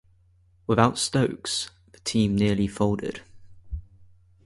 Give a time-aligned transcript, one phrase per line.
[0.65, 3.21] Without Stokes, the team nearly folded.